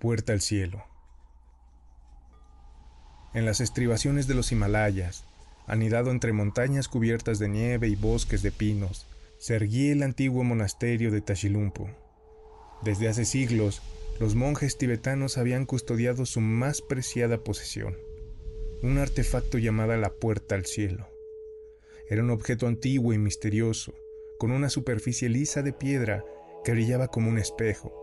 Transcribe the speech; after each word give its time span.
Puerta 0.00 0.32
al 0.32 0.40
cielo. 0.40 0.82
En 3.34 3.44
las 3.44 3.60
estribaciones 3.60 4.26
de 4.26 4.32
los 4.32 4.50
Himalayas, 4.50 5.24
anidado 5.66 6.10
entre 6.10 6.32
montañas 6.32 6.88
cubiertas 6.88 7.38
de 7.38 7.50
nieve 7.50 7.88
y 7.88 7.96
bosques 7.96 8.40
de 8.40 8.50
pinos, 8.50 9.06
se 9.38 9.56
erguía 9.56 9.92
el 9.92 10.02
antiguo 10.02 10.42
monasterio 10.42 11.10
de 11.10 11.20
Tashilumpo. 11.20 11.90
Desde 12.80 13.08
hace 13.08 13.26
siglos, 13.26 13.82
los 14.18 14.34
monjes 14.34 14.78
tibetanos 14.78 15.36
habían 15.36 15.66
custodiado 15.66 16.24
su 16.24 16.40
más 16.40 16.80
preciada 16.80 17.44
posesión, 17.44 17.98
un 18.82 18.96
artefacto 18.96 19.58
llamado 19.58 19.94
la 19.98 20.14
Puerta 20.14 20.54
al 20.54 20.64
Cielo. 20.64 21.10
Era 22.08 22.22
un 22.22 22.30
objeto 22.30 22.66
antiguo 22.66 23.12
y 23.12 23.18
misterioso, 23.18 23.92
con 24.38 24.50
una 24.50 24.70
superficie 24.70 25.28
lisa 25.28 25.60
de 25.60 25.74
piedra 25.74 26.24
que 26.64 26.72
brillaba 26.72 27.08
como 27.08 27.28
un 27.28 27.36
espejo, 27.36 27.99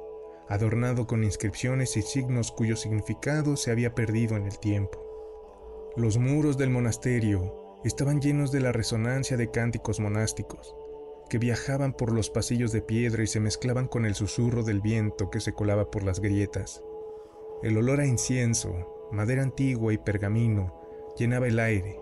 adornado 0.50 1.08
con 1.08 1.24
inscripciones 1.24 1.98
y 1.98 2.02
signos 2.02 2.52
cuyo 2.52 2.76
significado 2.76 3.58
se 3.58 3.72
había 3.72 3.94
perdido 3.94 4.36
en 4.36 4.46
el 4.46 4.60
tiempo. 4.60 5.04
Los 5.98 6.18
muros 6.18 6.58
del 6.58 6.70
monasterio 6.70 7.80
estaban 7.84 8.22
llenos 8.22 8.52
de 8.52 8.62
la 8.62 8.72
resonancia 8.72 9.36
de 9.36 9.52
cánticos 9.52 10.00
monásticos, 10.00 10.76
que 11.30 11.38
viajaban 11.38 11.94
por 11.94 12.14
los 12.14 12.30
pasillos 12.30 12.72
de 12.72 12.82
piedra 12.82 13.24
y 13.24 13.28
se 13.28 13.40
mezclaban 13.40 13.88
con 13.88 14.06
el 14.06 14.16
susurro 14.16 14.64
del 14.64 14.80
viento 14.80 15.30
que 15.30 15.42
se 15.42 15.54
colaba 15.54 15.92
por 15.92 16.04
las 16.04 16.22
grietas. 16.22 16.82
El 17.62 17.78
olor 17.78 18.00
a 18.00 18.06
incienso, 18.06 19.10
madera 19.12 19.44
antigua 19.44 19.94
y 19.94 19.98
pergamino 19.98 20.82
llenaba 21.18 21.48
el 21.48 21.60
aire, 21.60 22.00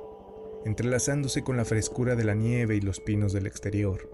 entrelazándose 0.65 1.43
con 1.43 1.57
la 1.57 1.65
frescura 1.65 2.15
de 2.15 2.25
la 2.25 2.35
nieve 2.35 2.75
y 2.75 2.81
los 2.81 2.99
pinos 2.99 3.33
del 3.33 3.47
exterior. 3.47 4.09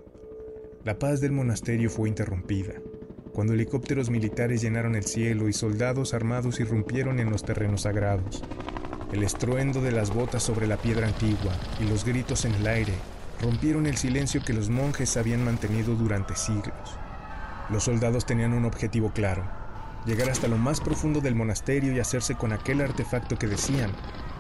La 0.86 1.00
paz 1.00 1.20
del 1.22 1.32
monasterio 1.32 1.90
fue 1.90 2.08
interrumpida 2.08 2.82
cuando 3.34 3.54
helicópteros 3.54 4.10
militares 4.10 4.62
llenaron 4.62 4.96
el 4.96 5.06
cielo 5.06 5.48
y 5.48 5.54
soldados 5.54 6.14
armados 6.14 6.60
irrumpieron 6.60 7.20
en 7.20 7.30
los 7.30 7.44
terrenos 7.44 7.84
sagrados. 7.84 8.44
El 9.14 9.24
estruendo 9.24 9.82
de 9.82 9.92
las 9.92 10.14
botas 10.14 10.44
sobre 10.44 10.68
la 10.68 10.78
piedra 10.78 11.08
antigua 11.08 11.54
y 11.80 11.86
los 11.86 12.04
gritos 12.04 12.46
en 12.46 12.54
el 12.56 12.68
aire 12.68 12.94
rompieron 13.42 13.86
el 13.86 13.98
silencio 13.98 14.44
que 14.44 14.54
los 14.54 14.70
monjes 14.70 15.18
habían 15.18 15.44
mantenido 15.44 15.96
durante 15.96 16.36
siglos. 16.36 16.98
Los 17.70 17.84
soldados 17.84 18.26
tenían 18.26 18.54
un 18.54 18.66
objetivo 18.66 19.12
claro, 19.12 19.44
llegar 20.06 20.30
hasta 20.30 20.48
lo 20.48 20.58
más 20.58 20.82
profundo 20.82 21.22
del 21.22 21.36
monasterio 21.36 21.94
y 21.94 22.00
hacerse 22.00 22.36
con 22.36 22.52
aquel 22.52 22.82
artefacto 22.82 23.38
que 23.38 23.48
decían 23.48 23.92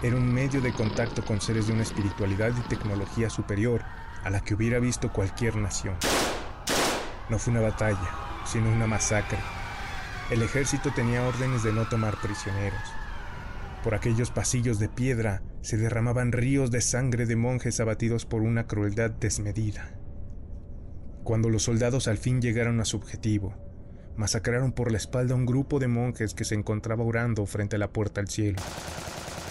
era 0.04 0.16
un 0.16 0.34
medio 0.34 0.62
de 0.62 0.74
contacto 0.74 1.24
con 1.24 1.40
seres 1.40 1.68
de 1.68 1.74
una 1.74 1.84
espiritualidad 1.84 2.52
y 2.58 2.68
tecnología 2.68 3.30
superior 3.30 3.82
a 4.24 4.30
la 4.30 4.42
que 4.42 4.54
hubiera 4.54 4.80
visto 4.80 5.12
cualquier 5.12 5.56
nación. 5.56 5.96
No 7.30 7.40
fue 7.40 7.52
una 7.52 7.62
batalla, 7.62 8.31
sino 8.46 8.72
una 8.72 8.88
masacre. 8.88 9.40
El 10.32 10.42
ejército 10.44 10.92
tenía 10.94 11.28
órdenes 11.28 11.64
de 11.64 11.74
no 11.74 11.88
tomar 11.90 12.16
prisioneros. 12.22 12.80
Por 13.84 13.96
aquellos 13.96 14.32
pasillos 14.32 14.80
de 14.80 14.88
piedra 14.88 15.42
se 15.62 15.78
derramaban 15.78 16.32
ríos 16.32 16.72
de 16.72 16.82
sangre 16.82 17.26
de 17.26 17.36
monjes 17.36 17.80
abatidos 17.80 18.26
por 18.26 18.42
una 18.42 18.68
crueldad 18.68 19.12
desmedida. 19.12 19.92
Cuando 21.24 21.50
los 21.50 21.64
soldados 21.64 22.08
al 22.08 22.18
fin 22.18 22.42
llegaron 22.42 22.80
a 22.80 22.86
su 22.86 22.98
objetivo, 22.98 23.56
masacraron 24.16 24.72
por 24.72 24.92
la 24.92 24.98
espalda 24.98 25.34
a 25.34 25.38
un 25.38 25.46
grupo 25.46 25.80
de 25.80 25.88
monjes 25.88 26.34
que 26.34 26.46
se 26.46 26.56
encontraba 26.56 27.04
orando 27.04 27.46
frente 27.46 27.76
a 27.76 27.80
la 27.80 27.92
puerta 27.92 28.22
al 28.22 28.28
cielo. 28.28 28.62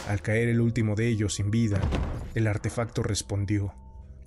Al 0.09 0.23
caer 0.23 0.49
el 0.49 0.61
último 0.61 0.95
de 0.95 1.09
ellos 1.09 1.35
sin 1.35 1.51
vida, 1.51 1.81
el 2.35 2.47
artefacto 2.47 3.03
respondió. 3.03 3.75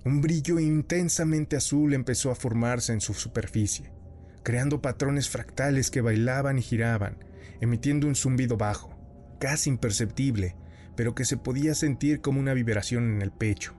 Un 0.04 0.20
brillo 0.20 0.60
intensamente 0.60 1.56
azul 1.56 1.94
empezó 1.94 2.30
a 2.30 2.34
formarse 2.34 2.92
en 2.92 3.00
su 3.00 3.14
superficie 3.14 3.93
creando 4.44 4.80
patrones 4.80 5.28
fractales 5.28 5.90
que 5.90 6.02
bailaban 6.02 6.58
y 6.58 6.62
giraban, 6.62 7.16
emitiendo 7.60 8.06
un 8.06 8.14
zumbido 8.14 8.56
bajo, 8.56 8.96
casi 9.40 9.70
imperceptible, 9.70 10.54
pero 10.96 11.14
que 11.14 11.24
se 11.24 11.36
podía 11.36 11.74
sentir 11.74 12.20
como 12.20 12.38
una 12.38 12.54
vibración 12.54 13.10
en 13.14 13.22
el 13.22 13.32
pecho. 13.32 13.74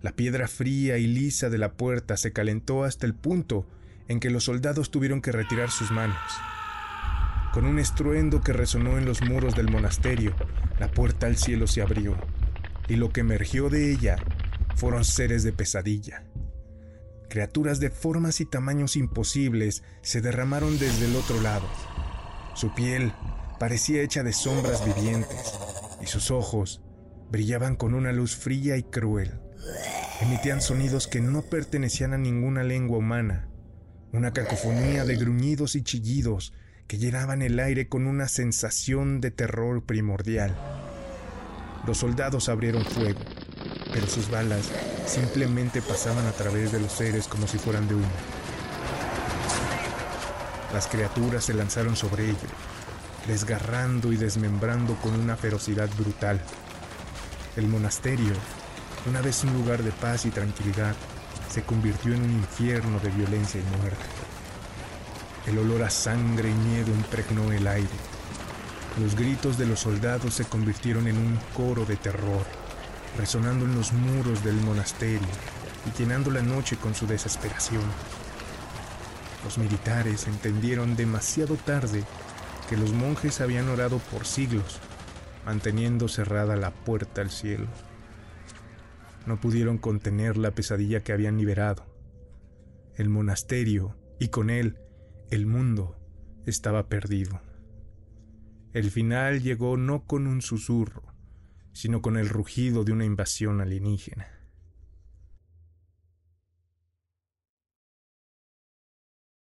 La 0.00 0.12
piedra 0.12 0.46
fría 0.46 0.98
y 0.98 1.06
lisa 1.06 1.48
de 1.48 1.58
la 1.58 1.72
puerta 1.72 2.16
se 2.16 2.32
calentó 2.32 2.84
hasta 2.84 3.06
el 3.06 3.14
punto 3.14 3.66
en 4.08 4.20
que 4.20 4.30
los 4.30 4.44
soldados 4.44 4.90
tuvieron 4.90 5.22
que 5.22 5.32
retirar 5.32 5.70
sus 5.70 5.90
manos. 5.90 6.18
Con 7.52 7.64
un 7.64 7.78
estruendo 7.78 8.40
que 8.40 8.52
resonó 8.52 8.98
en 8.98 9.04
los 9.04 9.22
muros 9.22 9.54
del 9.54 9.70
monasterio, 9.70 10.34
la 10.78 10.90
puerta 10.90 11.26
al 11.26 11.36
cielo 11.36 11.66
se 11.66 11.82
abrió, 11.82 12.16
y 12.88 12.96
lo 12.96 13.10
que 13.10 13.20
emergió 13.20 13.70
de 13.70 13.90
ella 13.92 14.16
fueron 14.76 15.04
seres 15.04 15.44
de 15.44 15.52
pesadilla. 15.52 16.24
Criaturas 17.32 17.80
de 17.80 17.88
formas 17.88 18.42
y 18.42 18.44
tamaños 18.44 18.94
imposibles 18.94 19.82
se 20.02 20.20
derramaron 20.20 20.78
desde 20.78 21.06
el 21.06 21.16
otro 21.16 21.40
lado. 21.40 21.66
Su 22.54 22.74
piel 22.74 23.14
parecía 23.58 24.02
hecha 24.02 24.22
de 24.22 24.34
sombras 24.34 24.84
vivientes 24.84 25.54
y 26.02 26.06
sus 26.08 26.30
ojos 26.30 26.82
brillaban 27.30 27.74
con 27.74 27.94
una 27.94 28.12
luz 28.12 28.36
fría 28.36 28.76
y 28.76 28.82
cruel. 28.82 29.40
Emitían 30.20 30.60
sonidos 30.60 31.06
que 31.06 31.22
no 31.22 31.40
pertenecían 31.40 32.12
a 32.12 32.18
ninguna 32.18 32.64
lengua 32.64 32.98
humana, 32.98 33.48
una 34.12 34.34
cacofonía 34.34 35.06
de 35.06 35.16
gruñidos 35.16 35.74
y 35.74 35.82
chillidos 35.82 36.52
que 36.86 36.98
llenaban 36.98 37.40
el 37.40 37.58
aire 37.60 37.88
con 37.88 38.06
una 38.06 38.28
sensación 38.28 39.22
de 39.22 39.30
terror 39.30 39.86
primordial. 39.86 40.54
Los 41.86 41.96
soldados 41.96 42.50
abrieron 42.50 42.84
fuego, 42.84 43.20
pero 43.92 44.06
sus 44.06 44.30
balas 44.30 44.70
simplemente 45.06 45.82
pasaban 45.82 46.26
a 46.26 46.32
través 46.32 46.72
de 46.72 46.80
los 46.80 46.92
seres 46.92 47.28
como 47.28 47.46
si 47.46 47.58
fueran 47.58 47.86
de 47.88 47.94
humo. 47.94 48.06
Las 50.72 50.86
criaturas 50.86 51.44
se 51.44 51.54
lanzaron 51.54 51.96
sobre 51.96 52.24
ellos, 52.24 52.38
desgarrando 53.26 54.12
y 54.12 54.16
desmembrando 54.16 54.96
con 54.96 55.18
una 55.18 55.36
ferocidad 55.36 55.90
brutal. 55.98 56.40
El 57.56 57.68
monasterio, 57.68 58.32
una 59.06 59.20
vez 59.20 59.44
un 59.44 59.52
lugar 59.52 59.82
de 59.82 59.92
paz 59.92 60.24
y 60.24 60.30
tranquilidad, 60.30 60.94
se 61.50 61.62
convirtió 61.62 62.14
en 62.14 62.22
un 62.22 62.30
infierno 62.30 62.98
de 63.00 63.10
violencia 63.10 63.60
y 63.60 63.78
muerte. 63.78 64.06
El 65.46 65.58
olor 65.58 65.82
a 65.82 65.90
sangre 65.90 66.48
y 66.48 66.54
miedo 66.54 66.90
impregnó 66.92 67.52
el 67.52 67.66
aire. 67.66 67.88
Los 68.98 69.16
gritos 69.16 69.58
de 69.58 69.66
los 69.66 69.80
soldados 69.80 70.34
se 70.34 70.44
convirtieron 70.44 71.06
en 71.08 71.18
un 71.18 71.38
coro 71.54 71.84
de 71.84 71.96
terror 71.96 72.61
resonando 73.18 73.64
en 73.64 73.74
los 73.74 73.92
muros 73.92 74.42
del 74.44 74.56
monasterio 74.56 75.28
y 75.86 75.98
llenando 75.98 76.30
la 76.30 76.42
noche 76.42 76.76
con 76.76 76.94
su 76.94 77.06
desesperación. 77.06 77.82
Los 79.44 79.58
militares 79.58 80.26
entendieron 80.28 80.96
demasiado 80.96 81.56
tarde 81.56 82.04
que 82.68 82.76
los 82.76 82.92
monjes 82.92 83.40
habían 83.40 83.68
orado 83.68 83.98
por 83.98 84.24
siglos, 84.24 84.78
manteniendo 85.44 86.08
cerrada 86.08 86.56
la 86.56 86.70
puerta 86.70 87.20
al 87.20 87.30
cielo. 87.30 87.66
No 89.26 89.40
pudieron 89.40 89.78
contener 89.78 90.36
la 90.36 90.52
pesadilla 90.52 91.02
que 91.02 91.12
habían 91.12 91.38
liberado. 91.38 91.84
El 92.96 93.08
monasterio, 93.08 93.96
y 94.18 94.28
con 94.28 94.50
él 94.50 94.78
el 95.30 95.46
mundo, 95.46 95.96
estaba 96.46 96.88
perdido. 96.88 97.40
El 98.72 98.90
final 98.90 99.42
llegó 99.42 99.76
no 99.76 100.06
con 100.06 100.26
un 100.26 100.40
susurro, 100.40 101.11
sino 101.72 102.02
con 102.02 102.16
el 102.16 102.28
rugido 102.28 102.84
de 102.84 102.92
una 102.92 103.04
invasión 103.04 103.60
alienígena. 103.60 104.41